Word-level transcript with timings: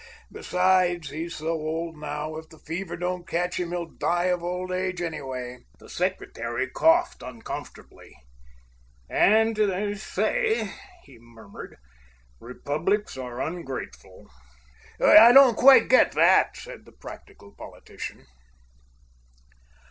Besides, 0.31 1.11
he's 1.11 1.35
so 1.35 1.49
old 1.49 1.95
now, 1.95 2.35
if 2.37 2.49
the 2.49 2.57
fever 2.57 2.97
don't 2.97 3.27
catch 3.27 3.59
him, 3.59 3.69
he'll 3.69 3.85
die 3.85 4.23
of 4.33 4.41
old 4.41 4.71
age, 4.71 4.99
anyway." 4.99 5.59
The 5.77 5.89
Secretary 5.89 6.67
coughed 6.67 7.21
uncomfortably. 7.21 8.09
"And 9.11 9.55
they 9.55 9.93
say," 9.93 10.73
he 11.03 11.19
murmured, 11.19 11.77
"republics 12.39 13.15
are 13.15 13.41
ungrateful." 13.43 14.27
"I 14.99 15.31
don't 15.33 15.55
quite 15.55 15.87
get 15.87 16.13
that," 16.13 16.57
said 16.57 16.85
the 16.85 16.91
practical 16.93 17.51
politician. 17.53 18.25